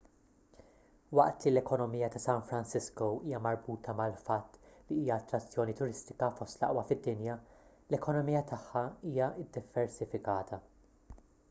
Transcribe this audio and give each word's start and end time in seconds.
waqt 1.17 1.43
li 1.47 1.49
l-ekonomija 1.51 2.07
ta' 2.15 2.21
san 2.23 2.41
francisco 2.51 3.09
hija 3.25 3.41
marbuta 3.47 3.95
mal-fatt 3.99 4.57
li 4.71 4.97
hija 5.03 5.19
attrazzjoni 5.19 5.77
turistika 5.83 6.31
fost 6.41 6.59
l-aqwa 6.65 6.87
fid-dinja 6.93 7.37
l-ekonomija 7.37 8.45
tagħha 8.55 8.85
hija 9.11 9.31
ddiversifikata 9.45 10.63